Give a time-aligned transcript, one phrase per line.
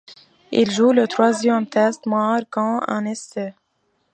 [0.51, 3.53] Il joue le troisième test, marquant un essai.